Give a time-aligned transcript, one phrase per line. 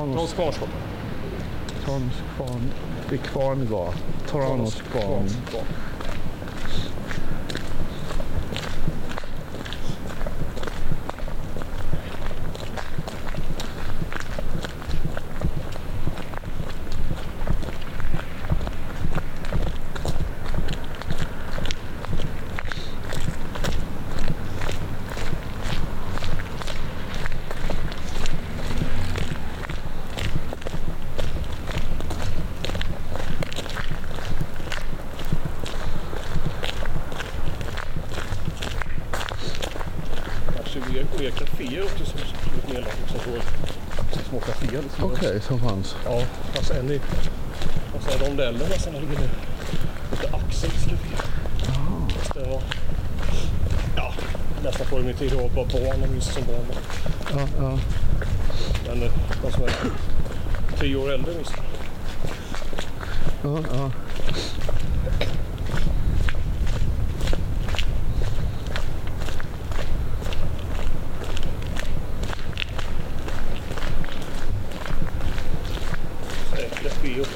[0.00, 0.68] Tranås Kvarnsgatan.
[1.84, 2.72] Tranås kvarn.
[3.08, 3.94] Det är Kvarngatan.
[4.30, 5.28] Tranås kvarn.
[41.00, 42.98] Mer, mer kaféer också som blivit nedlagt.
[43.00, 43.20] Liksom,
[44.12, 44.82] så, små kaféer.
[44.82, 45.04] Liksom.
[45.04, 45.96] Okej, som fanns.
[46.04, 46.22] Ja,
[46.54, 47.00] fast en i
[48.20, 49.28] rondellen nästan ligger nu.
[50.10, 51.16] Lite Axels café.
[52.18, 52.62] Fast det var...
[53.96, 54.14] Ja,
[54.64, 55.30] nästan på min tid.
[55.30, 56.66] Det var bara barn och minns som barn.
[57.30, 57.78] Ja, ja.
[58.88, 59.72] Men eh, de som är
[60.80, 61.64] tio år äldre minns jag.
[63.52, 63.90] ja, ja.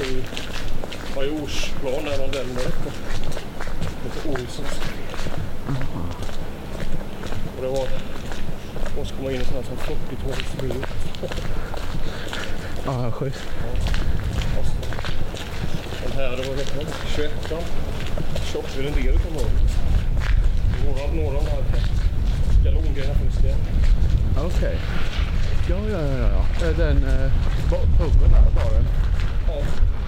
[0.05, 0.22] Café uppe i
[1.16, 2.91] Majorsplan där rondellen är uppe.
[4.05, 4.80] Lite Olssons.
[7.56, 7.88] Och det var...
[8.97, 10.86] Måste komma in i sådana som 40-talsbil.
[12.86, 13.41] Ja, schysst.
[16.02, 17.30] Den här, det var vet jag, 21
[18.52, 19.50] Tjockare en del utav dem.
[20.86, 21.64] Några, några av de här
[22.64, 23.55] galongrejerna finns det.
[24.41, 24.78] Okej.
[25.70, 26.66] Ja, ja, ja, ja, ja.
[26.66, 27.32] Eh, Den eh,
[27.98, 28.84] puben där, baren.
[29.47, 30.03] Ja.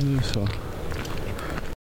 [0.00, 0.67] Nu så.